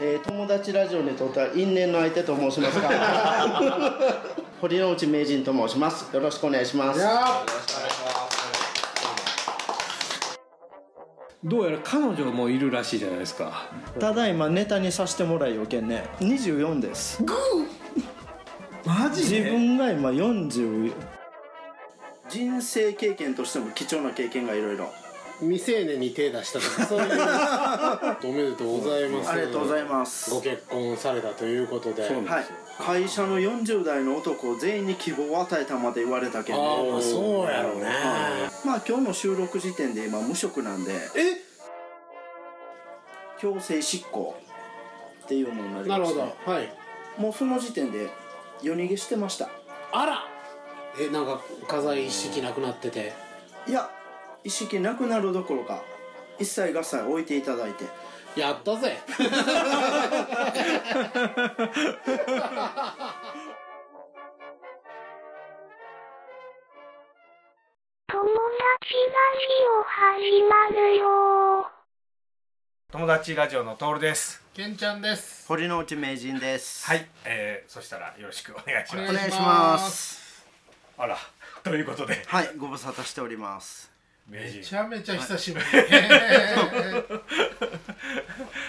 [0.00, 3.98] えー、友達ラジオにとっては因縁の相手と申しますが
[4.60, 6.14] 堀之内名人と申します。
[6.14, 7.00] よろしくお願いします。
[11.44, 13.68] どうやら彼女もいるらしいじゃないですか。
[13.98, 16.04] ただいまネタにさせてもらいよけんね。
[16.20, 17.22] 24です。
[18.84, 20.92] マ自分が今40
[22.30, 24.88] 人生経験としても貴重な経験がいろいろ
[25.42, 27.10] 未成年に手出したとかそういう。
[28.24, 30.30] おめでとうございますありがとうございます。
[30.30, 32.02] ご結婚されたということで。
[32.02, 32.44] はい。
[32.78, 36.94] 会社の40代の男全員に希望を与えたまで言われたけど。
[36.94, 37.90] ああそうやろうね。
[38.64, 40.92] まあ今日の収録時点で今無職なんで。
[40.92, 40.98] え？
[43.40, 44.36] 強制執行
[45.24, 46.20] っていうのになりまなるほど。
[46.46, 46.72] はい。
[47.18, 48.08] もうその時点で
[48.62, 49.50] 夜逃げしてました。
[49.90, 50.24] あら。
[51.00, 53.12] えなんか家財一式なくなってて。
[53.66, 53.90] いや
[54.44, 55.82] 意識なくなるどころか
[56.38, 57.84] 一切合切置いていただいて。
[58.34, 58.98] やったぜ。
[59.06, 59.18] 友
[68.18, 71.66] 達ラジオ始まるよ。
[72.90, 74.42] 友達ラジオのトールです。
[74.54, 75.46] けんちゃんです。
[75.46, 76.86] 堀之内名人です。
[76.86, 79.10] はい、えー、そしたらよろしくお願いします。
[79.10, 80.44] お願いします。
[80.98, 81.16] あら
[81.62, 82.24] ということで。
[82.26, 83.91] はいご無沙汰しております
[84.32, 85.66] 名め人ちゃめちゃ久しぶり。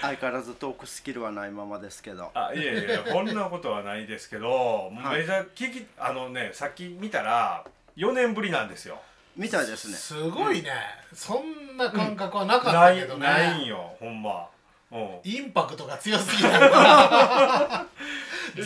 [0.02, 2.32] 相変わらずトークスキルはないままですけど。
[2.34, 7.64] あいえいえこんなことはないですけど、めちゃ聞きあのねさっき見たら
[7.96, 9.02] 4年ぶりなんですよ。
[9.38, 9.96] みたいですね。
[9.96, 10.70] すごいね。
[11.14, 13.26] そんな感覚はなかっないたけどね。
[13.26, 14.50] ないんよほんま。
[14.92, 15.20] うん。
[15.24, 16.68] インパクトが強すぎたか。
[16.68, 17.86] ら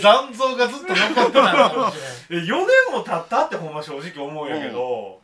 [0.01, 1.97] 残像がずっと残ってたのかもし
[2.29, 2.41] れん。
[2.41, 5.21] え4年も経ったってほんま正直思うんやけど、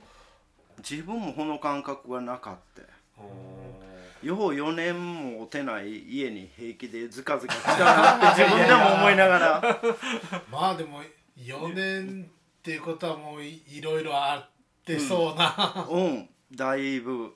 [0.90, 2.82] 自分もこの感覚がなかった。
[3.22, 3.84] うん
[4.24, 9.82] よう4年もおてない家に平気でズカズカ来たなって自分でも思いながら。
[10.50, 11.02] まあでも
[11.38, 14.50] 4年っていうことはもういいろいろあっ
[14.86, 16.30] てそうな、うん。
[16.56, 17.36] だいぶ。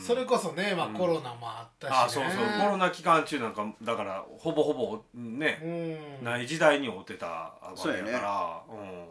[0.00, 1.96] それこそね、まあ、コロナもあったし、ね。
[1.96, 2.60] あそうそう。
[2.60, 6.24] コロナ期間中なんかだからほぼほぼね、うん。
[6.24, 8.10] ない時代に追ってたわけそうやね。
[8.10, 9.06] だからうん、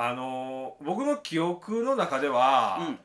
[0.00, 2.98] あのー僕の記憶の中では、うん。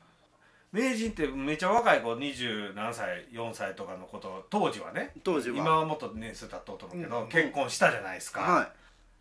[0.71, 5.11] 名人ってめちゃ若い子二十何歳4歳とかのこと当時はね。
[5.23, 5.57] 当時は。
[5.57, 7.29] 今はもっと年数経っとうと思うけど、うん。
[7.29, 8.69] 結婚したじゃないですか、は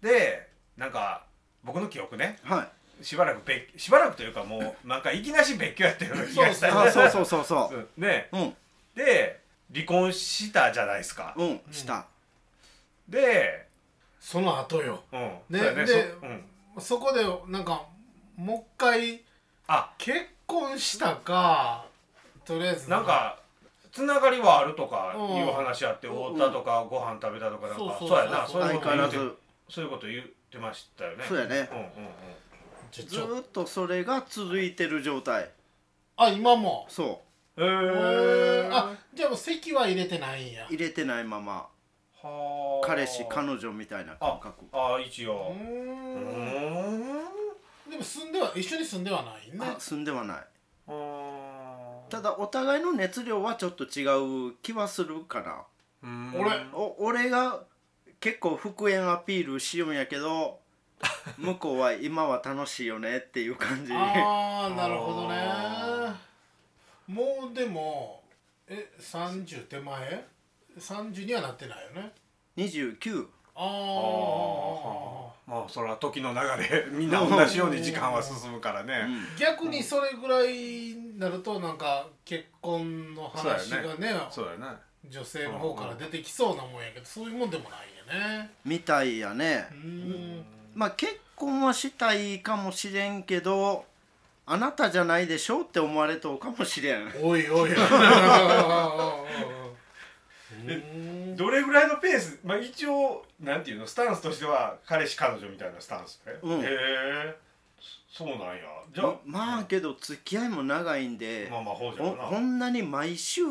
[0.02, 1.24] でなんか
[1.64, 2.68] 僕の記憶ねいは
[3.00, 3.04] い。
[3.04, 8.02] しばらく別しばらくというかもう なんかいきなし別居やったような気がしたあそうそうそうそう ん。
[8.02, 8.28] ね。
[8.32, 8.56] ううん。
[8.94, 9.40] で
[9.72, 11.60] 離婚したじゃないですか、うん。
[11.70, 12.04] した。
[13.08, 13.66] で
[14.20, 15.02] その後よ。
[15.10, 15.20] うん。
[15.48, 15.58] ね。
[15.58, 15.86] そうやね。
[15.86, 16.44] でそうん
[16.78, 17.86] そこでなんか
[18.36, 19.22] もう一回
[19.66, 19.92] あ。
[19.98, 21.84] 結婚したか
[22.44, 23.38] とりあえずなんか。
[23.92, 25.36] つながりはあるとかうん。
[25.36, 27.96] いう話あって会ったとかご飯食べたとかなんか。
[27.98, 29.16] そうやなそそうういうこと言って
[29.68, 31.24] そういうこと言ってましたよね。
[31.28, 31.68] そうやね。
[31.70, 31.90] うんうんうん
[32.90, 35.48] ちょちょずーっとそれが続いてる状態。
[36.16, 36.86] あ今も。
[36.88, 37.22] そ
[37.56, 38.70] へへえー。
[38.70, 40.66] あじゃあもう籍は入れてないんや。
[40.68, 41.52] う入れてないまま。
[41.54, 41.71] はあ
[42.84, 44.64] 彼氏彼女みたいな感覚。
[44.72, 47.90] あ一う応うーん。
[47.90, 49.58] でも住んでは一緒に住んではないね。
[49.60, 50.44] あ住んではない。
[52.08, 54.04] ただお互いの熱量はちょっと違
[54.50, 55.62] う気はするかな。
[56.02, 56.34] うん。
[56.38, 56.50] 俺。
[56.72, 57.60] お俺が
[58.20, 60.60] 結構復縁アピールしようんやけど
[61.38, 63.92] 向こうは今は楽しいよねっていう感じ。
[63.92, 65.36] ああなるほどね。
[65.44, 66.16] あ
[67.08, 68.22] もうでも
[68.68, 70.24] え30手前？
[70.78, 72.12] 30にはなってないよね。
[72.56, 79.06] 29あああまあそれは時の流れ みんな同じように時間は進むからね。
[79.38, 84.66] 逆にそれぐらいになるとなんか結婚の話がねそうやね。
[85.04, 87.80] 女性の方から出てきそうなもんやけどそういうもんでもない
[88.18, 88.50] よね。
[88.64, 89.66] みたいやね。
[89.72, 89.78] うー
[90.40, 90.44] ん。
[90.74, 93.84] まあ結婚はしたいかもしれんけど
[94.46, 97.12] あなたじゃないでしょって思われとうかもしれん。
[97.20, 97.72] おいおい。
[97.75, 99.62] う ー
[100.52, 102.38] んどれぐらいのペース？
[102.44, 103.87] まあ一応なんていうの？
[103.87, 106.60] スタンスとしては彼氏彼女みたいなスタンスね、うん。
[106.60, 107.37] へえ
[108.10, 108.62] そうなんや。
[108.94, 109.14] じゃあ。
[109.25, 113.43] まあけど付き合いも長いんでまあまあほこんなに毎週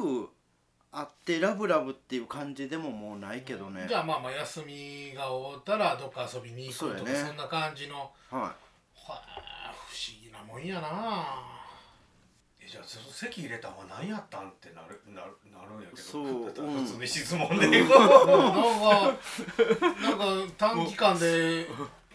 [0.94, 3.86] 会ってラブラブっていう感じでももうないけどね。
[3.88, 7.32] じゃあまあまあ休みが終わったらどっか遊びに行くとかそ,、ね。
[7.32, 8.12] んな感じの。
[8.30, 8.56] はは
[9.08, 11.61] あ不思議なもんやなえ
[12.72, 16.02] じゃあその席入れたんは何やったんってなるなるなるんやけど。
[16.02, 17.98] そう 普通に質問で、 なんか
[20.02, 21.68] なんか短期間で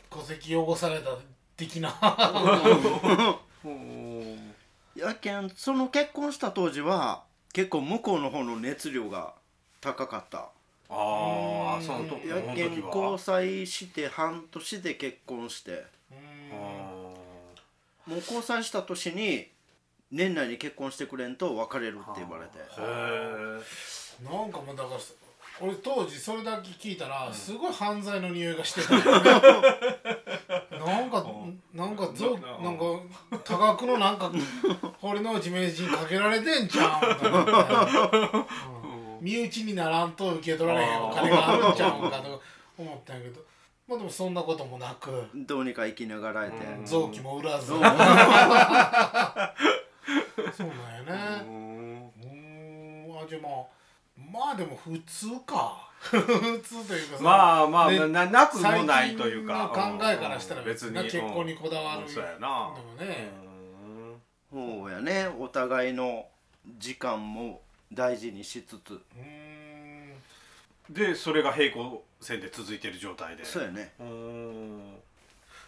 [0.08, 1.10] 戸籍汚された
[1.58, 1.94] 的な。
[4.96, 9.34] やけんその結婚した当時は結構向こうの方の熱量が
[9.82, 10.48] 高かった。
[10.88, 15.84] ああその時やけん交際して半年で結婚して。
[16.10, 16.18] うん。
[18.06, 19.50] もう交際した年に
[20.10, 22.58] 年内に結婚してくれんと別れるって言われて。
[22.58, 25.00] へえなんかもうだから
[25.60, 29.30] 俺当時それだけ聞いたらすごい犯罪の匂いがしてたよね
[30.72, 31.24] なんか
[31.72, 32.84] なんかぞななんか
[33.44, 34.30] 多額のなんか
[35.00, 37.00] 堀之内名人かけられてんじゃん
[39.20, 42.40] 身内にならんと受け取られへんお金があるんちゃうんかと
[42.78, 43.40] 思ったんやけど。
[43.88, 45.28] まあでもそんなこともなく。
[45.34, 46.56] どうにか生きながらえて。
[46.84, 47.72] 臓器も売らず
[50.56, 51.44] そうなんやね。
[51.48, 53.16] うん。
[53.16, 53.66] あじゃあまあ
[54.16, 55.90] まあでも普通か。
[55.98, 56.18] 普
[56.62, 59.70] 通というかまあまあ、ねななくもないというか。
[59.74, 60.66] 最近の考えからしたらうん。
[60.66, 62.02] 別にな結婚にこだわる。
[62.02, 62.72] うんそうやな。
[62.74, 63.30] でもね。
[64.52, 65.28] そうやね。
[65.38, 66.26] お互いの
[66.78, 67.60] 時間も
[67.92, 68.94] 大事にしつつ。
[68.94, 70.14] うーん。
[70.88, 73.44] でそれが平行線で続いてる状態で。
[73.44, 73.92] そうやね。
[74.00, 74.94] うん。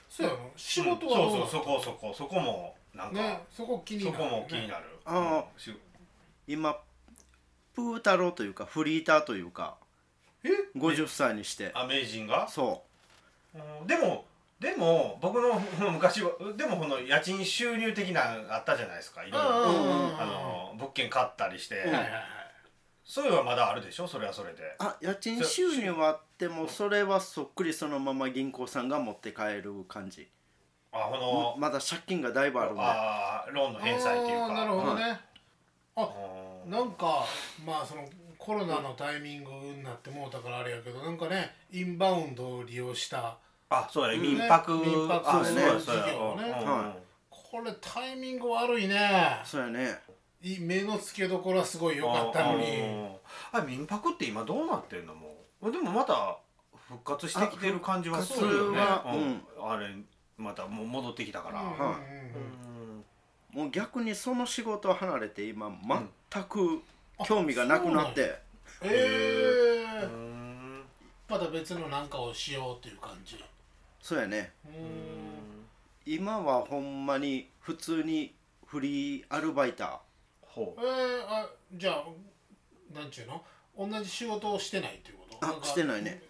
[0.08, 2.14] そうやの仕事はどうなのそうそうそこそこ。
[2.16, 4.84] そこもなんか、ねそこ気になるそこも気になる。
[5.04, 5.74] あうんし
[6.46, 6.76] 今
[7.74, 9.76] プー太郎というかフリーターというか
[10.44, 11.70] え？50歳にして。
[11.74, 12.48] あ名人が？
[12.48, 12.82] そ
[13.54, 13.84] う。
[13.84, 14.24] んでも
[14.60, 15.60] でも僕の
[15.92, 19.24] 昔はでもこの家賃収入的なのあったじゃないですか。
[19.24, 19.48] いろいろ。
[20.18, 22.10] あの物件買ったりして、はいはいはい。
[23.04, 24.08] そういうのはまだあるでしょ？
[24.08, 24.62] それはそれで。
[24.62, 30.28] うあ家賃収入はあってもそれはそっくりそのまま銀行さんが持って帰る感じ？
[30.92, 31.56] あこの。
[31.58, 32.80] まだ借金がだいぶあるんで。
[32.82, 34.52] あーローンの返済っていうか。
[34.54, 35.20] なるほどね、
[35.96, 36.08] あ
[36.64, 36.70] うん。
[36.70, 37.24] なんか
[37.64, 38.04] まあその
[38.38, 43.36] コロナのタイミングになってもうたからあれやけどなんかねインバウンドを利用した。
[43.70, 44.22] あそうやうん。
[44.22, 45.60] 民泊、民泊あそうね。
[45.78, 46.50] そうや事業ね。
[46.50, 46.96] は
[47.28, 49.40] これタイミング悪いね。
[49.44, 49.98] そうやね。
[50.40, 52.64] い目の付けどころはすごい良かったのに。
[53.52, 55.72] ああ民泊って今どうなってんのもう。
[55.72, 56.38] でもまた
[56.88, 58.80] 復活してきてる感じはするよね。
[58.80, 59.42] あうん。
[59.60, 59.88] あれ
[60.38, 61.66] またもう戻ってきたから、うん。
[61.66, 61.78] うんうん。
[61.90, 61.98] はい
[63.50, 65.72] もう逆にその仕事を離れて今
[66.30, 66.82] 全く
[67.24, 68.38] 興味がなくなって、
[68.82, 70.82] ええうん。
[71.26, 73.42] また別の何かをしようっていう感じ。
[74.02, 74.52] そうやね。
[74.66, 74.68] う
[76.04, 78.34] 今はほんまに普通に
[78.66, 79.98] フリーアルバイター。
[80.42, 80.84] ほえー、
[81.26, 82.04] あじゃあ
[82.94, 83.42] なんちゅうの？
[83.78, 85.46] 同じ仕事をしてないっていうこと？
[85.46, 86.22] あんかしてないね。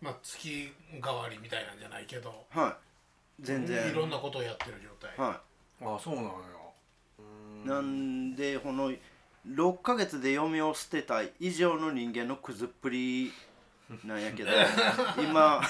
[0.00, 0.72] まあ月
[1.02, 2.46] 替わりみたいなんじゃないけど。
[2.48, 2.72] はい
[3.40, 3.90] 全然。
[3.90, 5.40] いろんなことをやってる状態、は
[5.80, 6.34] うあそうなのよ
[7.64, 8.92] いなんでこの
[9.48, 13.32] 6ヶ月で嫁を捨てた以上の人間のくずっぷり
[14.04, 14.50] なんやけど
[15.22, 15.60] 今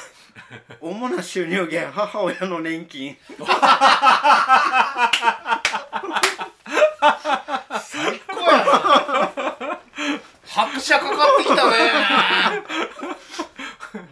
[0.81, 3.17] 主な収入源母親の年金。
[7.81, 9.81] 最高やな。
[10.47, 11.93] 拍車かかってきたね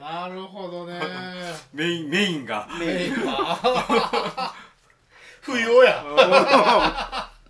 [0.00, 1.00] なるほどね。
[1.72, 2.68] メインメインが。
[2.78, 4.54] メインは
[5.40, 6.04] 不要や。
[6.06, 6.84] あ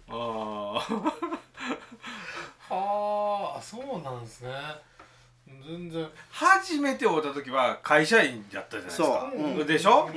[0.08, 0.74] あ
[2.74, 4.50] はあそうなんですね。
[5.66, 6.08] 全然。
[6.30, 9.04] 初めて会った時は会社員やったじゃないですか。
[9.04, 9.40] そう。
[9.40, 9.66] うん。
[9.66, 10.08] でしょ？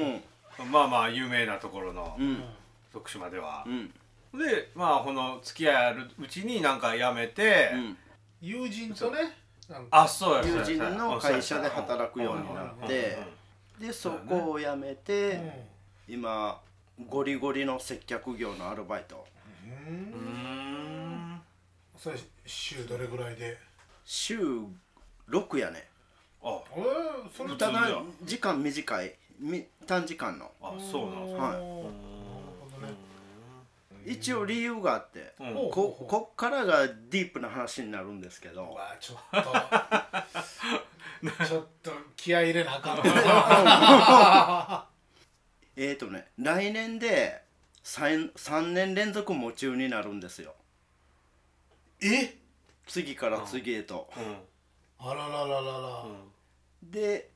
[0.60, 0.72] う、ん。
[0.72, 2.44] まあまあ有名なところのうん。
[2.92, 3.64] 徳島では。
[3.66, 3.92] う、ん。
[4.38, 7.98] でまあこの付き合いあるうちになんか辞めて、うん。
[8.42, 9.38] 友人とね
[9.92, 13.18] あそうや友や人の会社で働くようになって
[13.80, 15.68] うんでそこを辞めて
[16.08, 16.60] 今
[17.10, 19.26] ゴリゴリの接客業のアルバイト。
[19.66, 19.96] ううん。
[19.96, 21.42] ん
[21.98, 23.58] それ週どれぐらいで？
[24.06, 24.38] 週
[25.30, 25.88] 6やね。
[26.44, 26.62] あ。
[26.76, 27.56] えー、それ
[28.24, 29.16] 時間短い。
[29.40, 30.52] み短時間の。
[30.62, 31.44] あそうなんですか。
[31.44, 32.13] はい
[34.06, 35.58] 一応理由があってうん。
[35.58, 39.44] おここっからがディープな話になるんですけうどわちょっと。
[41.48, 43.04] ちょっと気合い入れなあかんな。
[45.76, 47.42] えーとね来年で
[47.84, 50.54] 3, 3年連続夢中になるんですよ。
[52.02, 52.38] え？
[52.88, 54.10] 次から次へと。
[54.18, 54.38] うん。
[55.00, 56.06] あららららら。
[56.84, 57.30] で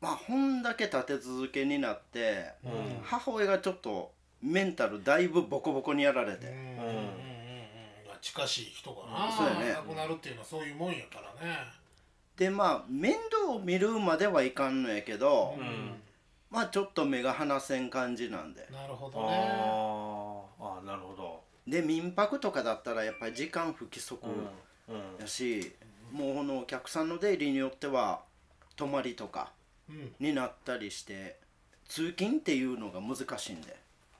[0.00, 3.00] まあほんだけ立て続けになってうん。
[3.04, 6.46] 母親がちょっとメンタルだいぶボコボコにやられて。
[6.46, 6.54] うん。
[6.54, 6.58] うん。
[6.58, 7.02] うんうんうん
[8.08, 9.30] まあ近しい人がな。
[9.30, 9.72] そうやね。
[9.72, 11.56] 亡くなるっていうのはそういうもんやからね。
[12.36, 16.00] でまあ面倒を見るまではいかんのやけど、ん。
[16.50, 18.66] まあちょっと目が離せん感じなんで。
[18.72, 19.28] なるほあどね。
[20.60, 20.78] ー。
[20.78, 21.40] あなるほど。
[21.66, 24.94] で民泊とかだったらやっぱり時間不規則うん。
[24.94, 25.20] うん。
[25.20, 25.72] やし、
[26.10, 28.22] もうこのお客さんの出入りによっては
[28.76, 29.52] 泊まりとか
[29.88, 30.12] うん。
[30.18, 31.38] になったりして
[31.86, 33.76] 通勤っていうのが難しいんで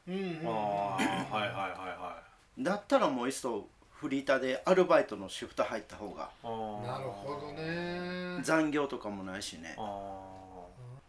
[0.09, 0.47] うんうん。
[0.47, 2.23] ああはいはいはいは
[2.59, 6.31] だったらもういっそフリーターでアルバイトのシフト入った方が。
[6.43, 8.43] なるほどね。
[8.43, 9.77] 残業とかもないしね。
[9.79, 10.19] あ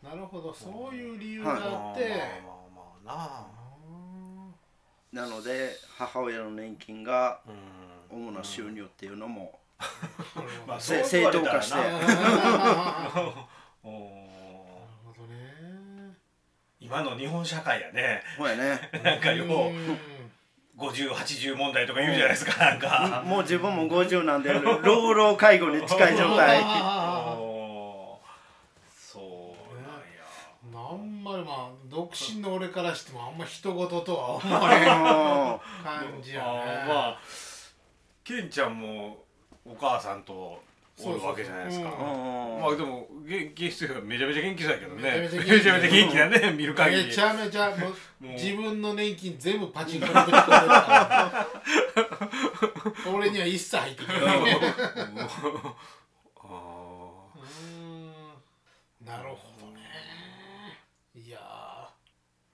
[0.04, 0.54] なるほど。
[0.54, 2.18] そういう理由ーがまああって、まあ
[2.76, 3.48] まあまあ
[5.14, 5.24] な。
[5.24, 7.84] なので母親の年金がうん。
[8.14, 9.60] 主な収入っていうのも
[10.68, 11.78] まあ正当化して
[16.94, 18.22] 今の日本社会やね。
[18.38, 18.80] ほやね。
[19.04, 19.98] なんかようん。
[20.78, 22.64] 5080問題とか言うじゃないですか。
[22.64, 23.24] なんか。
[23.26, 26.62] もう自分も50なんで老老介護に近い状態。
[28.96, 30.22] そうなんや。
[30.72, 36.48] ーあんまりまあ独身の俺からしてもあんま人事とは思われん感じやね。
[36.88, 37.20] まあ
[38.24, 39.24] ケンちゃんも
[39.66, 40.62] お母さんと
[41.00, 41.90] おるわけじゃないですか。
[41.90, 42.62] そうそううん。
[42.62, 47.94] まあでも元気ですよめちゃめちゃ元気そうやけどねめめちゃめちゃ元気だね見る限りめちゃめちゃもう
[48.34, 51.48] 自分の年金全部パチンコにぶち込んでるか
[53.06, 54.26] ら俺には一切入ってくるね
[56.38, 58.12] あうーん
[59.06, 59.80] なるほどね
[61.16, 61.44] いやー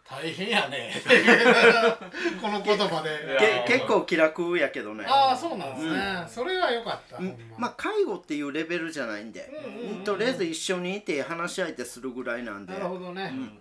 [0.10, 0.92] 大変やね。
[2.42, 3.66] この言葉で。
[3.68, 5.06] 結構気楽やけどね。
[5.08, 7.28] ああそうなんですね、それは良かった、ほん。
[7.28, 7.68] うんま。
[7.68, 12.74] あ介護っていうレベルじゃないんで、うんうんうんとりあえず一緒にいて話し相手するぐらいなんで。
[12.74, 13.60] なるほどね、ーうん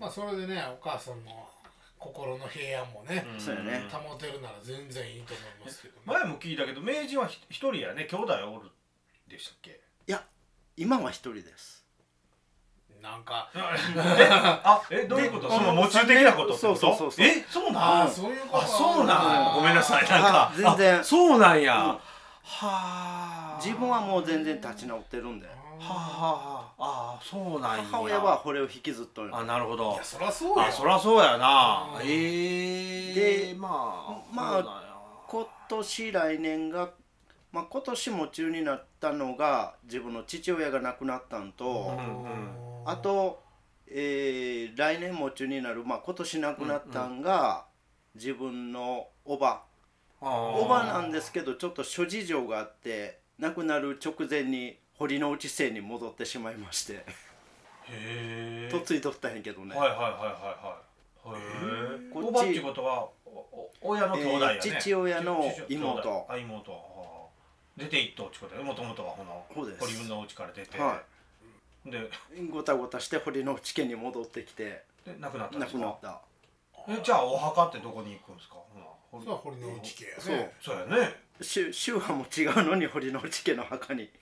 [0.00, 1.48] まあそれでねお母さんの
[1.98, 3.40] 心の平安もね、うん。
[3.40, 3.84] そうやね。
[3.90, 8.04] 保てるなら全然いいと思いますけど、前も聞いたけど名人はひ一人やね。
[8.04, 8.70] 兄弟おる
[9.28, 9.80] でしたっけ？
[10.06, 10.22] いや
[10.76, 11.73] 今は一人です
[13.04, 13.48] なんか。
[13.54, 15.48] えあえどういうこと？
[15.48, 17.82] でその持ち的なことそうそうそうそうえそうなん？
[17.82, 18.64] ああそういうこと。
[18.64, 19.54] あそうなん？
[19.56, 20.08] ごめんなさい。
[20.08, 21.00] なんかあ全然。
[21.00, 21.88] あそうなんや、うん。
[21.90, 21.98] は
[22.62, 23.60] あ。
[23.62, 25.46] 自分はもう全然立ち直ってるんで。
[25.46, 25.86] はあ。
[25.86, 27.84] はあああそうなんや。
[27.90, 29.92] 母親はこれを引きずっとるあなるほど。
[29.92, 30.68] いやそりゃそうや。
[30.68, 31.86] あそりゃそうやな。
[31.94, 32.00] うん。
[32.02, 33.68] ええでま
[34.08, 34.82] あまあ
[35.28, 36.88] 今年来年が、
[37.52, 43.42] まあ、今年も中になったのが自分の父親が亡くなったんと、うんあと、
[43.86, 47.66] えー来年も中になる、まあ、今年亡くなったんが、
[48.14, 49.62] 自分のおば。
[50.20, 56.94] おばなんですけどちょっと諸事情があって亡くなる直前に堀之内姓に戻ってしまいまして。
[56.94, 57.04] へ
[57.90, 60.10] えとついとったんやけどね、はいはいはいは
[61.26, 61.40] いはい。
[61.40, 61.42] へ
[62.06, 63.08] えおばっていうことは
[63.82, 66.26] 親の兄弟やね、えー父親の妹。
[66.28, 66.72] あ妹。
[66.72, 67.04] はあ
[67.76, 69.44] 出て行ったってことやもともとはこの
[69.80, 71.02] 堀の家から出て、は
[71.84, 74.84] でいごたごたして堀之内家に戻ってきて。
[75.04, 75.78] で亡くなったんですか？
[75.78, 76.20] 亡くなった。
[76.88, 78.54] えじゃあお墓ってどこに行くんですか？
[79.10, 80.52] ほなそれは堀之内家やね。
[80.62, 80.76] そう。
[80.76, 81.14] そうやね。
[81.40, 84.08] 宗宗派も違うのに堀之内家の墓に。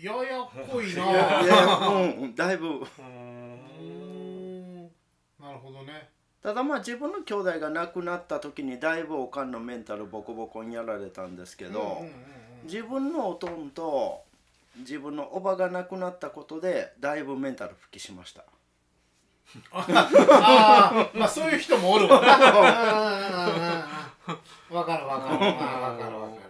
[0.00, 2.68] ややっこいいなやいやうんだいぶ。
[2.68, 4.82] うーん。
[5.38, 6.08] なるほどね。
[6.42, 12.12] ただまあ自分の兄弟が亡くなった時にだいぶおかんのメンタルボコボコにやられたんですけど、うんうんうんうん
[12.64, 14.22] 自分のおとんと
[14.78, 18.44] 自分のおばが亡くなったことでだいぶメンタル復帰しました。
[19.72, 19.84] あ
[20.92, 22.20] あまあそういう人もおるわ。
[22.20, 22.46] な うん。
[22.46, 23.54] うん。
[23.54, 23.84] うん。
[24.70, 24.76] うん。
[24.76, 26.40] わかるわかるまあわかるわかる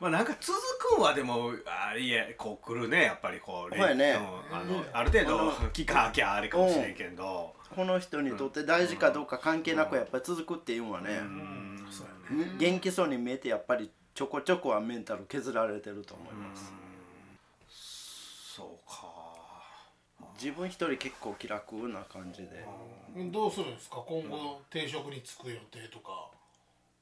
[0.00, 0.24] まあなん。
[0.24, 0.56] か続
[0.96, 1.02] くん。
[1.02, 4.12] はでもあいえこう来るねやっぱりこうね
[4.50, 4.56] うん。
[4.56, 6.94] あのある程度期間空きゃあれかもしれん。
[6.94, 11.88] けどこの人にとって大事かどうか関係なくやっぱり続くっていうのはね、うん。
[11.90, 16.72] そうやね元気そうに見えてやっぱりちょこちょこはメンタル削られてると思います、
[18.56, 19.24] そうか。
[20.40, 22.64] 自分一人結構気楽な感じで、
[23.32, 23.96] どうするんですか？
[24.06, 26.30] 今後定職に就く予定とか。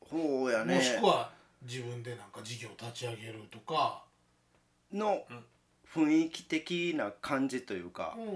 [0.00, 0.76] ほうやね。
[0.76, 1.31] もしくは
[1.62, 4.04] 自分でなんか事業立ち上げるとか。
[4.92, 5.23] の
[5.95, 8.25] 雰囲気的な感じというかうん。
[8.25, 8.31] うん。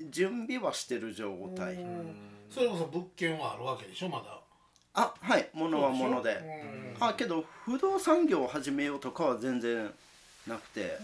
[0.00, 0.10] うん。
[0.10, 1.74] 準備はしてる状態。
[1.74, 2.16] うん。
[2.50, 4.08] それこそ物件はあるわけでしょ？
[4.08, 4.37] まだ
[4.98, 6.40] あはい物は物で。
[7.00, 7.06] うん。
[7.06, 9.90] あけど不動産業を始めようとかは全然
[10.46, 10.98] なくて。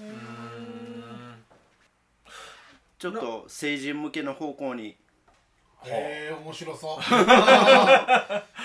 [2.98, 4.96] ちょっと成人向けの方向に。
[5.86, 6.98] へえ面白そう。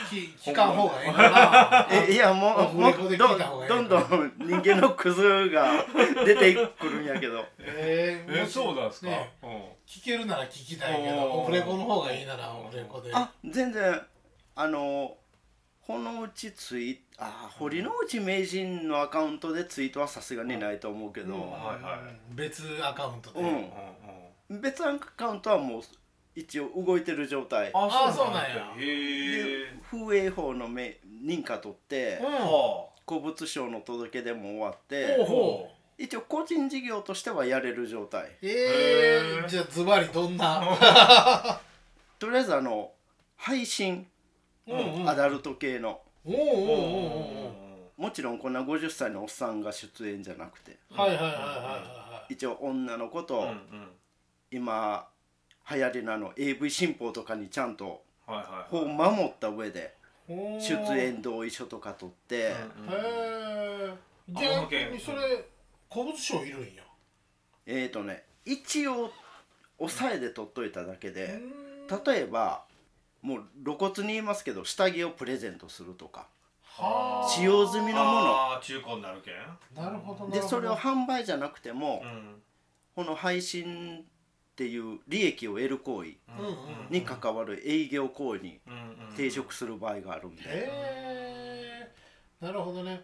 [0.10, 1.88] き聞かん方がいいかな。
[1.92, 3.36] えいやもうもうど
[3.82, 5.86] んどん人間のクズが
[6.26, 7.46] 出てくるんやけど。
[7.60, 9.50] えーえそうなんですか、ねうん。
[9.86, 13.12] 聞けるなら聞きたいけどオフレコの方がいいならオフレコで。
[13.14, 14.02] あ全然
[14.56, 15.16] あの
[15.90, 21.42] このうちツイあ堀之内名人のアカウントでツイートはさすがにないと思うけど、うん。
[21.42, 21.98] はいは
[22.32, 22.36] い。
[22.36, 23.48] 別アカウントで、うん。
[23.48, 23.54] うん
[24.52, 25.82] うん別アカウントはもう
[26.36, 27.72] 一応動いてる状態。
[27.74, 28.72] あそうなんや。
[28.78, 32.34] へえ風営法のめ認可取って、うん。
[32.34, 36.04] は古物商の届け出も終わっほうてほう。
[36.04, 38.38] 一応個人事業としてはやれる状態。
[38.44, 39.46] えへー。
[39.46, 40.62] ー、じゃあズバリどんな、
[42.20, 42.92] とりあえずあの
[43.38, 44.06] 配信
[44.70, 46.02] うんうん、アダルト系の。
[47.98, 50.78] もちろんこんな50歳のおっさんが出演じゃなくて。
[52.30, 53.92] 一応女の子と、うんうん。
[54.52, 55.08] 今
[55.70, 58.02] 流行りのあの AV 新法とかにちゃんと
[58.70, 59.96] 法を守った上で
[60.28, 63.94] 出演同意書とか取って、へえ
[64.34, 65.46] あ逆このにそれ
[65.92, 66.84] 古物商いるんや。
[67.66, 69.12] えーとね一応
[69.78, 71.40] 押さえで取っといただけで
[71.90, 72.04] うん。
[72.06, 72.64] 例えば
[73.22, 76.28] もう露骨に言いますけど下着をプレゼントするとか。
[76.64, 77.30] はあ。
[77.30, 78.60] 使用済みのもの。
[78.62, 79.36] 中古になるけん。
[79.76, 80.32] なるほどなるほど。
[80.32, 82.42] でそれを販売じゃなくても、うん。
[82.96, 84.04] この配信っ
[84.56, 86.56] ていう利益を得る行為うんうん。
[86.90, 88.78] に関わる営業行為にうんう
[89.14, 89.16] ん。
[89.16, 91.92] 抵触する場合があるんで、へえ。
[92.40, 93.04] なるほどね。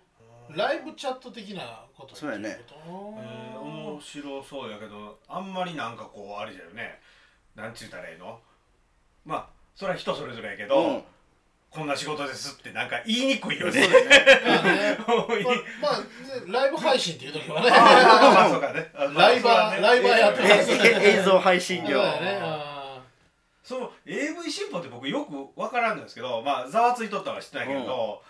[0.50, 2.60] ライブチャット的なことそうやね。
[2.60, 7.00] えー面白そうやけどあんまりなんかこうあれだよね。
[7.56, 8.40] なんちゅうたらいいの？
[9.26, 11.04] まあそれは人それぞれやけど、うん。
[11.70, 13.86] こんな仕事ですってなんか言いにくいよね。
[16.48, 17.70] ライブ配信っていう時はね。
[18.50, 18.62] そう
[19.20, 20.72] ライバーライバーやってます。
[20.72, 22.40] ええ映像配信業そうだよね。
[22.42, 23.02] あ
[23.64, 28.22] その AV 新法って僕よく分からんのですけどまあざわついとったのは知ってないけど、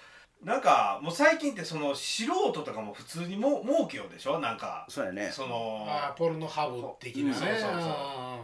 [0.43, 4.39] なんかもう最近ってその素人とかも普通にも儲けようでしょ？
[4.39, 5.29] なんかそうやね。
[5.31, 7.35] そのーあーポルノハブ的なね。
[7.35, 7.91] そうそうそう。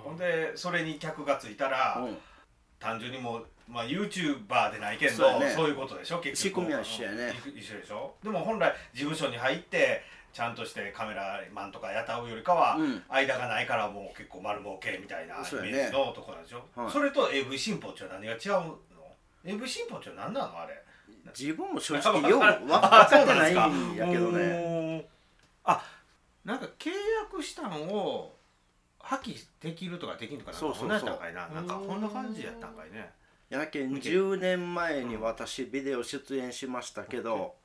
[0.04, 2.18] ほんでそれに客がついたら、うん
[2.82, 5.54] 単純にもう、まあ、YouTuber でないけどそうやね。
[5.56, 6.38] そういうことでしょ結局。
[6.38, 7.34] 仕組みは一緒やね。
[7.46, 8.16] うん一緒でしょ。
[8.24, 10.02] でも本来事務所に入って
[10.34, 13.04] ちゃんとしてカメラマンとか雇うよりかは、うん。
[13.10, 16.64] 間がないからもう結構丸儲けみたいなイメージのとこなんでしょ。
[16.76, 16.92] はい。
[16.92, 18.80] それと AV 新法って何が違うの
[19.46, 20.82] ？AV 新法って何なのあれ？
[21.38, 24.40] 自分も正直よう 分かってないんやけどね。
[24.40, 25.06] ね
[25.64, 25.84] あ
[26.44, 26.90] なんか契
[27.24, 28.34] 約したんを
[29.12, 30.58] 破棄できるとかできんのかな？
[30.58, 30.88] そうそうそう。
[30.88, 31.48] なんかそんなんやったんかいな。
[31.50, 33.12] なんかこんな感じやったんかいね。
[33.50, 37.56] やけん10年前に私ビデオ出演しましたけど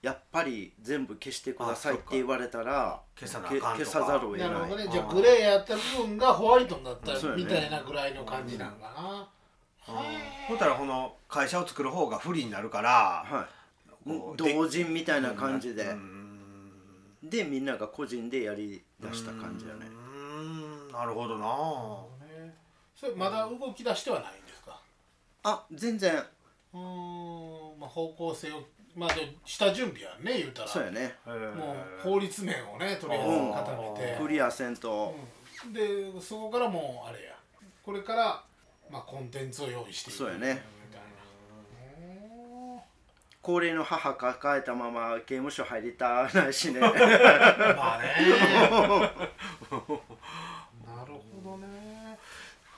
[0.00, 3.90] やっぱり全部消してくださいって言われたら消さなあけかんとか。
[3.90, 9.28] 消さざるを得なるほどないねじゃあグレーやった部分がホワイトになったみたいなぐらいの感じなんかな。
[10.46, 13.48] ほんたらこの会社を作る方が不利になるからは
[14.06, 14.12] い。
[14.36, 15.82] 同人みたいな感じで。
[15.82, 16.40] うん。
[17.24, 19.80] でみんなが個人でやりだした感じやね。
[19.90, 20.05] うん
[20.98, 21.46] なるほどな。
[22.26, 22.54] ね。
[22.94, 24.80] それまだ動き出してはないんですか？
[25.42, 26.14] あ全然。
[26.72, 26.78] うー
[27.76, 27.78] ん。
[27.78, 28.62] まあ方向性を
[28.94, 30.68] まあでも下準備はね言うたら。
[30.68, 31.14] そうやね。
[31.26, 34.16] もう法律面をねとりあえず固めて。
[34.20, 35.14] クリアせんと。
[35.64, 35.72] うん。
[35.72, 37.34] でそこからもうあれや。
[37.84, 38.42] これから
[38.90, 40.16] まあコンテンツを用意していく。
[40.16, 40.64] そうやね。
[40.88, 42.76] みたいな。
[42.78, 42.80] う
[43.42, 46.80] 高齢の母抱えたまま刑務所入りたないしね。
[46.80, 46.88] ま
[47.96, 48.14] あね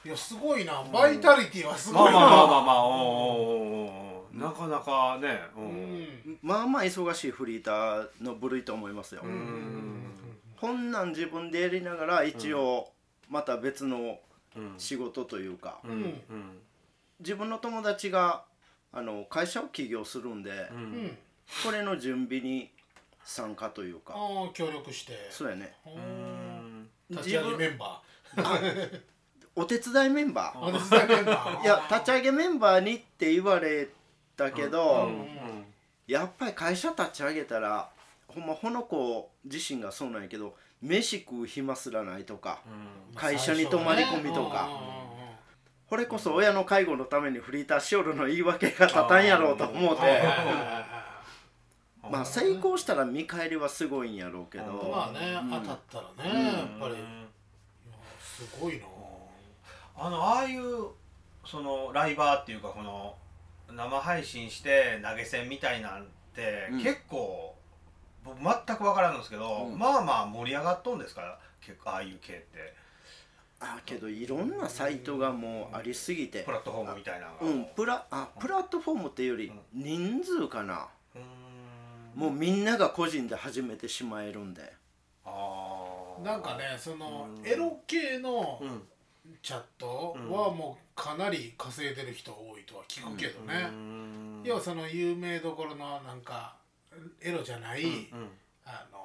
[0.04, 0.82] いやすごいな。
[0.92, 2.12] バイタリティはすごいな。
[2.12, 10.12] まあまあまあまあまあおーおーおーなかなかねううんんまあまあ忙しいフリーターの部類と思いますよ、うん。
[10.60, 12.92] こんなん自分でやりながら一応
[13.28, 14.18] また別の
[14.56, 14.74] うん。
[14.78, 15.90] 仕事というか、うん。
[15.90, 16.58] うん。
[17.20, 18.44] 自分の友達が
[18.92, 20.82] あの会社を起業するんで、ううん。
[21.06, 21.18] ん
[21.64, 22.70] これの準備に
[23.24, 24.14] 参加というか。
[24.16, 25.12] ああ協力して。
[25.30, 25.74] そうやね。
[25.86, 26.82] ううん。
[26.82, 28.00] ん立ち上げメンバ
[29.58, 30.58] お手伝いメンバー。
[30.60, 31.58] お手伝いメンバー。
[31.58, 33.88] ーいや立ち上げメンバーにって言われ
[34.36, 35.64] たけど、うん
[36.06, 37.90] やっぱり会社立ち上げたら
[38.28, 42.60] ほんまこの子自身がそうなんやけど飯食う暇すらないとか
[43.14, 44.70] 会社に泊まり込みとか。
[45.90, 50.22] これこそ親の介護のためにフリーターしおるの言い訳が立たんやろうと思うて。
[52.10, 54.64] まあ成功したら見返りはすごいんやろうけど。
[54.64, 55.50] まあねうん。
[55.50, 56.94] 当たったらねやっぱり。
[58.20, 58.84] すごいな
[59.98, 60.62] あのああいう
[61.44, 63.16] そのライバーっていうかこの
[63.72, 66.82] 生配信して投げ銭みたいなんて、うん。
[66.82, 67.54] 結構
[68.24, 69.78] 僕全く分からんのですけど、うん。
[69.78, 72.74] まあまあ盛り上がっとんですか結構ああいう系って。
[73.60, 76.42] あけどいろんなサイトがもうありすぎて。
[76.44, 80.86] プラットフォームみたいなうんプラあプラットフォームっていうより人数かな。
[81.14, 81.20] うー
[82.18, 82.20] ん。
[82.20, 84.72] もうみんなが個人で始めてしまえるんで。
[85.24, 86.24] あー。
[86.24, 87.46] なんかねそのうん。
[87.46, 88.82] エロ系のうん
[89.42, 93.68] チャットはもうかなり稼いでる人多いとは聞くけどね。
[93.70, 94.42] うん。
[94.44, 96.56] 要はその有名どころのなんか
[97.20, 98.28] エロじゃない、うん
[98.64, 98.98] あの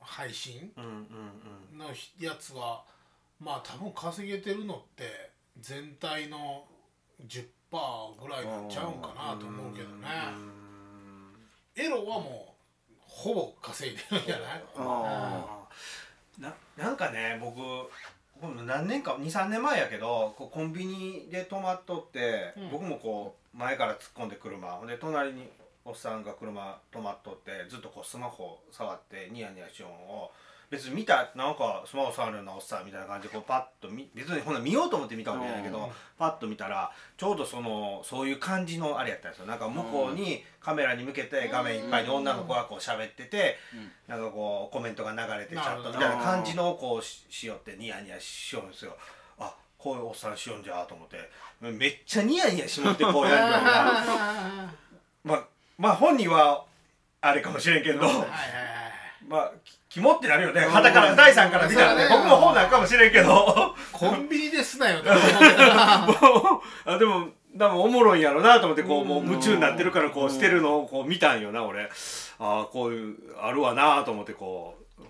[0.00, 0.90] 配信うんうん
[1.72, 1.78] うん。
[1.78, 1.86] の
[2.20, 2.84] やつは
[3.40, 6.64] まあ多分稼げてるのって全体の
[7.26, 7.46] 10%
[8.22, 10.08] ぐらいなんちゃうんかなと思うけどね。
[11.74, 12.54] エロはも
[12.90, 14.64] うほぼ稼いでるんじゃない？
[14.76, 15.66] あ
[16.38, 17.56] ななんかね僕
[18.66, 22.70] 何年か23年前やけどこうコンビニで泊まっとって、うん。
[22.70, 25.48] 僕もこう前から突っ込んで車ほんで隣に
[25.84, 30.30] おっさんが車止まっとってずっとこうスマホ触ってニヤニヤしようを
[30.70, 35.86] 別に見たなんかスマホ触るようなおっさんみたいな感じでこうパッと見別にほんな見ようと思って見たわけじゃないけど、うん。
[36.18, 39.46] パッと見たらちょうどそのそういう感じのあれやったんですよ。
[39.46, 43.56] なんか向こうにカメラに向けて画面いっぱいに女の子がこう喋ってて、
[44.08, 48.96] なんかこうコメントが流れてチャットみたいな感じのこうししよってニヤニヤしようんですよ。
[49.38, 51.16] あこういうおっさんしようんじゃと思って。
[51.60, 54.72] めっちゃニヤニヤしもってこうやるような
[55.24, 55.44] まあ
[55.78, 56.64] まあ本人は
[57.20, 58.00] あれかもしれんけど。
[59.28, 60.60] まあきキモってなるよね。
[60.60, 62.06] 肌から第三から見たらね。
[62.10, 63.74] 僕も本なんかもしれんけど。
[63.94, 67.28] コンビニですなよあでも
[67.58, 71.88] 多分おもろいんやろなと思ってこうもううん夢中になってるからこうしてるのをこう見たんよな俺。
[72.38, 75.02] ああこういうあるわなと思ってこう、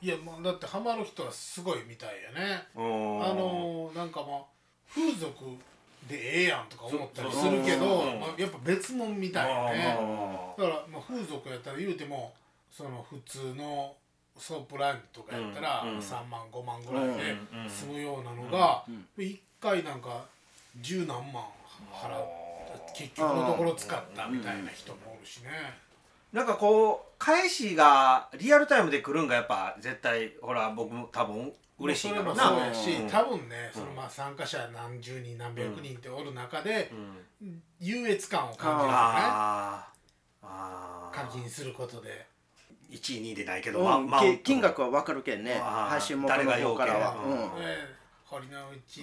[0.00, 2.62] いやもうだってハマる人はすごいみたいやね。
[2.76, 4.42] うん、あのーなんかまあ
[4.94, 5.34] 風俗
[6.08, 9.98] でええやんとか思ったりするけど、うんまあ、やっぱ別物みたいやね。
[9.98, 10.54] あ。
[10.56, 12.32] だからまあ風俗やったら言うても
[12.70, 13.96] その普通の
[14.38, 15.98] ソープランとかやったらうんうん。
[15.98, 17.36] 3万5万ぐらいで
[17.68, 20.24] 済むようなのがうん1回なんか
[20.80, 21.44] 十何万
[21.92, 25.50] 払うあ結局のところ使ったみたいな人もおるしね。
[26.32, 32.48] なんかこう返しがリアルタイムで来るんがやっぱ絶対ほら僕も多分嬉しいからな。
[32.48, 33.08] そうやし、うん。
[33.08, 33.80] 多分ね、うん。
[33.80, 36.90] そのまあ参加者何十人何百人っておる中で
[37.40, 37.62] う、ん。
[37.80, 39.88] 優越感を感じるよね。
[40.42, 42.26] 課金することで
[42.90, 45.60] 1位2位でないけど、うんまあき金額は分かるけんね。
[45.62, 47.16] 配信元の方からは。
[48.24, 49.02] 堀之内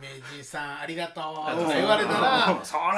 [0.00, 1.24] 名人さんありがとう。
[1.60, 2.94] とか言われたらそらわ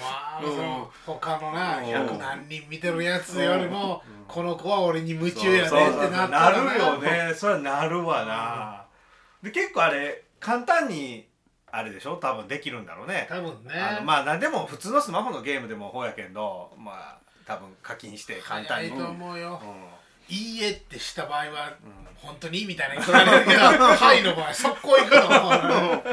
[0.00, 1.84] あその他のなうん。
[1.84, 6.72] 100何人見てるやつよりもこの子は俺に夢中やねってなったらな。
[6.74, 7.34] るよね。
[7.36, 8.86] それはなるわな、
[9.44, 11.28] で結構あれ簡単に
[11.70, 12.16] あれでしょ？
[12.16, 13.26] 多分できるんだろうね。
[13.28, 14.00] 多分ね。
[14.04, 19.60] まあ何でも普通のスマホのゲームでもほうやけんどまあ多分課金して簡単に、早いと思うよ。
[19.62, 21.50] ういいえってした場合はん。
[22.16, 22.64] 本当に？
[22.64, 23.04] みたいな。
[23.04, 26.04] 言われるけどはいの場合速攻行くの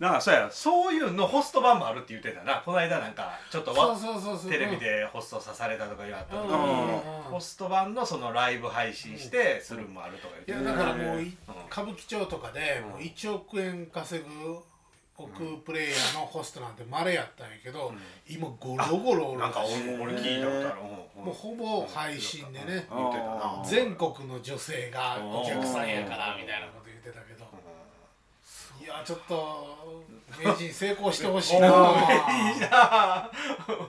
[0.00, 0.48] だからそうや。
[0.52, 2.62] そういうのホスト版もあるって言ってたな。
[2.64, 6.60] この間なんかちょっとわそうそうそうテレビでホストさされたとか言われた時うんうん。
[6.60, 10.66] うんにホスト版のそのライブ配信してするもあるとかい言って。
[10.66, 11.30] やだからもういうん。
[11.70, 14.58] 歌舞伎町とかでもう1億円稼ぐ
[15.18, 17.92] 億プレイヤーのホストなんて稀やったんやけど、
[18.28, 22.86] 今ゴロゴロおるなんからしい俺俺聞いたことある、うんもうほぼ配信でね
[23.68, 27.44] 全国の女性がお客さんやからみたいなこと言ってたけど。
[28.80, 30.04] いやちょっと
[30.42, 31.68] 名人成功してほしいな。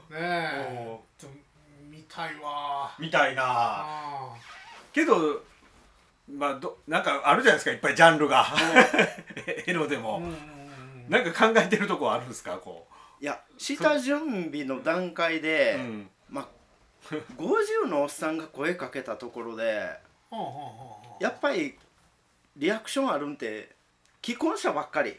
[0.10, 1.00] ねえ。
[1.20, 1.38] ちょっと
[1.84, 2.92] 見たいわ。
[2.98, 3.44] みたいな。
[3.46, 4.34] あ
[4.92, 5.44] けど
[6.28, 8.48] まあどなんかあるじゃないですかいっぱいジャンルが。
[9.68, 10.59] エロでも、うん
[11.10, 12.58] なんか考えてるとこあるんですか？
[12.58, 12.88] こ
[13.20, 16.10] いや下準備の段階う、で、うん。
[16.30, 16.48] まあ
[17.38, 19.90] 50のおっさんが声かけたところで
[21.20, 21.78] やっぱり
[22.56, 23.76] リアクションあるんって
[24.24, 25.18] 既婚者ばっかり。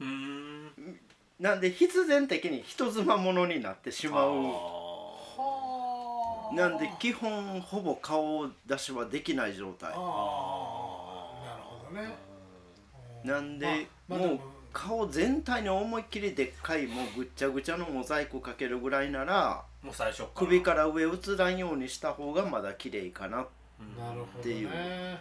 [0.00, 1.00] うーん。
[1.40, 4.42] なんで必然的に人妻ものになってしまう。
[4.44, 9.90] はあなんで基本ほぼ顔出しはできない状態。
[9.90, 11.34] なるほ
[11.92, 12.14] どね。
[13.24, 14.40] なんで、まあまあもう
[14.76, 20.28] 顔全体に思いっきりでっかいもうぐっちゃぐちゃのモザイクかけるぐらいならもう最初から。
[20.34, 21.08] 首から上映
[21.38, 23.46] らんようにした方がまだ綺麗かなっ
[24.42, 24.70] ていう。
[24.70, 25.18] ね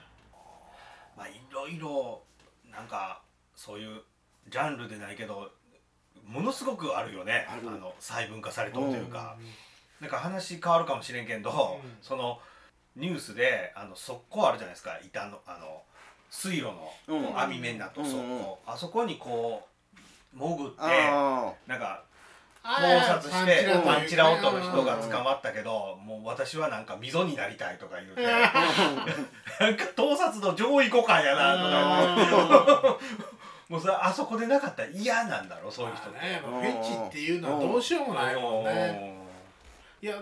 [1.16, 2.22] まあいろいろ
[2.70, 3.22] なんか
[3.56, 4.02] そういう
[4.50, 5.50] ジャンルでないけど
[6.26, 7.48] ものすごくあるよね。
[7.50, 7.64] ある。
[7.64, 9.46] の細分化されとるというか、うん。
[10.02, 11.98] なんか話変わるかもしれんけど、うん。
[12.02, 12.40] その
[12.98, 15.00] ニュースであの側溝あるじゃないですか。
[15.02, 15.84] 板のあの
[16.30, 16.72] 水路
[17.08, 18.46] の網目になった側溝、うんうん。
[18.66, 19.68] あそこにこ
[20.36, 22.04] う潜ってあなんか
[22.64, 32.98] あ考察してパンチラというパンチラを取る人がうん捕まったけどもう私はなんか溝になりたいとか言うて なんか盗撮の上位互換やなとか
[33.70, 36.20] もうそれあそこでなかったら嫌なんだろうそういう人って。
[36.20, 39.16] ね、フェチっていうのはどうしようもないもんね。
[40.02, 40.16] いや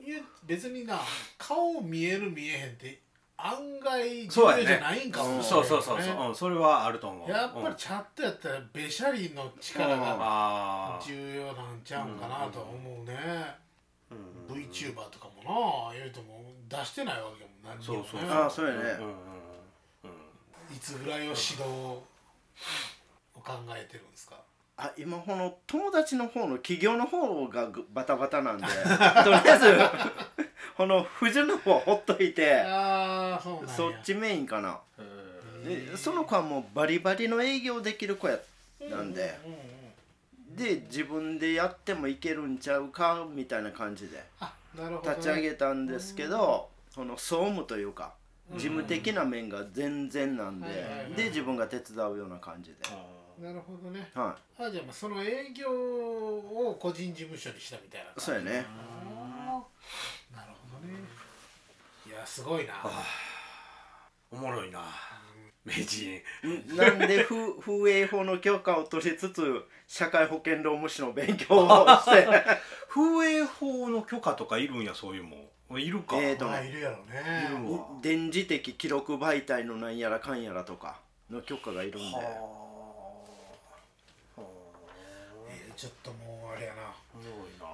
[0.00, 0.98] いや別にな
[1.36, 3.00] 顔見える見えへんって
[3.38, 6.30] 案外じゃないんかもそうそうそうそう、う。
[6.30, 7.30] ん、それはあると思う。
[7.30, 7.70] やっぱうん。
[7.70, 13.14] りチャットやったらべしゃりの力うんが重要なんちゃうんかなとは思うね、
[14.10, 18.92] うん VTuber とかもな言うともう出してないわけも何にも、ね、そうそうああそうやね、うんうん
[20.70, 20.74] うん。
[20.74, 22.02] いつぐらいを指導を
[23.34, 24.36] 考えてるんですか？
[24.78, 28.66] あ今この友達の方の企業の方がぐバタバタなんで。
[29.24, 29.74] とりあえず
[30.76, 32.62] この富士の方はほっといて。
[33.74, 34.78] そっちメインかな。
[34.98, 35.16] うん
[35.66, 38.38] でその子はもうバリバリの営業できる子や
[38.88, 39.38] なんで。
[40.56, 44.22] で自分でやってもいけるんちゃうかみたいな感じで。
[45.02, 48.12] 立ち上げたんですけど、その総務というか
[48.54, 50.68] 事務的な面が全然なんで、
[51.16, 52.76] で自分が手伝うような感じで、
[53.38, 54.10] なるほどね。
[54.14, 58.24] はあじゃあまあその営業を個人事務所にしたみたいな感い、じ。
[58.24, 58.50] そうやね。
[60.34, 60.94] なるほどね。
[62.06, 62.74] いやすごいな。
[64.30, 64.80] おもろいな。
[65.64, 66.22] 名人。
[66.44, 72.26] んなんで風 風営法の許可を取りつつ社会保険労務士の勉強をして？
[72.88, 75.80] 風営法の許可とかいるんやそういうもん。
[75.80, 77.88] いるか、えーとまあいるやろいるわ。
[78.00, 82.18] 電磁的記録媒体のなんやらかんやらとかの許可がいるんで
[85.50, 86.92] えーちょっともうあれやな。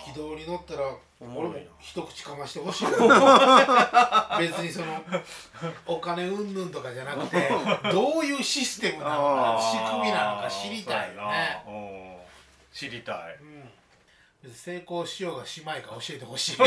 [0.04, 1.56] 軌道に乗ったらおもろいな。
[1.58, 2.90] 俺も一口かましてほしいよ。
[4.38, 5.00] 別にその
[5.86, 7.48] お金うんぬんとかじゃなくて
[7.92, 9.16] どういうシステムなの
[9.56, 11.62] か仕組みなのか知りたいよね。
[12.72, 13.36] 知りたい。
[13.40, 13.70] うん。
[14.42, 16.56] 別に成功しようがしまいか教えてほしい。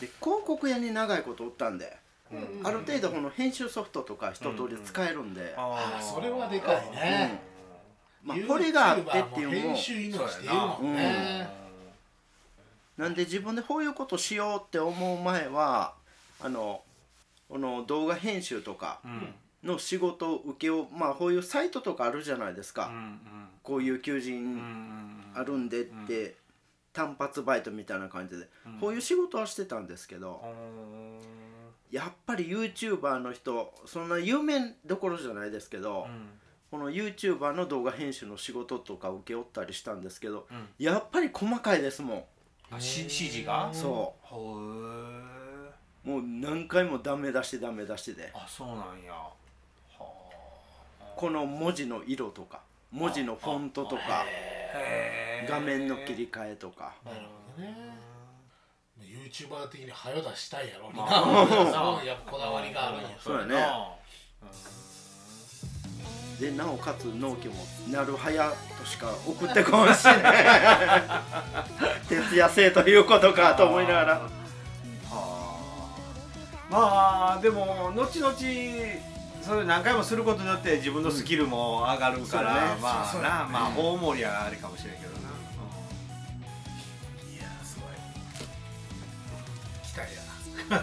[0.00, 1.96] で広告屋に長いことおったんで、
[2.30, 7.51] うんある程度この編集ソフトとか一通り使えるんで、あーそれはでかいね
[8.22, 9.74] まあ、これがあってっていうのも。
[9.74, 11.48] 編集命って言うもんね。
[12.96, 13.08] な。
[13.08, 13.14] ん。
[13.14, 15.94] で自分でこういうことしようって思う前は
[16.40, 16.82] あの
[17.48, 19.34] この動画編集とかうん。
[19.62, 23.20] の仕事受けをまあこういうサイトとかあるじゃないですか、うん
[23.62, 25.32] こういう求うんう人ん。
[25.34, 26.34] あるんでって、
[26.92, 28.80] 単発バイトみたいな感じで、うん。
[28.80, 30.42] こういう仕事はしてたんですけど、
[31.92, 36.08] やっぱり YouTuber の人そんな有名どころじゃないですけど、
[36.72, 40.68] この YouTuber の動画編集の仕事とか請け負ったりしたんですけど、うん。
[40.78, 42.24] やっぱり細かいですもん、
[42.72, 43.68] 指示が？
[43.70, 48.32] そほうもう何回もダメ出しダメ出しで。
[48.32, 49.12] あそうなんや。
[49.12, 49.32] は
[51.14, 54.24] この文字の色とか文字のフォントとか
[55.46, 56.94] 画面の切り替えとか。
[57.04, 57.18] なる
[57.54, 57.76] ほどね。
[58.98, 60.88] YouTuber 的に早出したいやろ。
[60.88, 61.46] うになまあ
[61.98, 63.08] そう やっぱこだわりがあるんや。
[63.20, 63.56] そうやね
[66.40, 67.54] でなおかつ納期も
[67.88, 70.14] なるはやとしか送ってこんしね。
[72.08, 74.14] 徹夜制ということかと思いながら。
[74.14, 74.28] は
[75.10, 75.94] あ。
[76.68, 78.34] まあでも後々
[79.42, 82.82] それ何回もすることによって自分のスキルも上がるから、そうね。
[82.82, 83.22] まあそうそう。
[83.22, 85.22] なまあ大盛りはあれかもしれんけどな、い
[87.36, 87.88] やすごい。
[89.84, 90.22] 期待や
[90.80, 90.82] な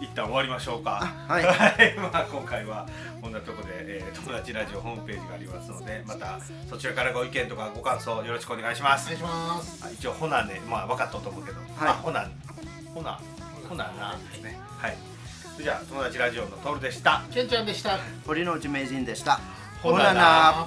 [0.00, 1.12] 一旦終わりましょうか。
[1.28, 1.44] はい。
[1.44, 2.86] はい、まあ、今回は
[3.20, 9.06] こんなとこで、えー友達ラジオホームページがありますのでまたそちらからご意見とかご感想よろしくお願いします。
[9.06, 9.84] お願いします。
[9.84, 11.68] あ一応ほなねまあ分かったと思うけど、はい。
[11.88, 12.26] あほな
[12.94, 13.18] ほな
[13.68, 13.84] ほな。
[13.84, 14.58] なですね。
[14.80, 14.96] はい。
[15.58, 17.22] じゃあ友達ラジオのトールでした。
[17.32, 17.98] ケンちゃんでした。
[18.26, 19.40] 堀之内名人でした。
[19.82, 20.12] ほな。
[20.14, 20.66] な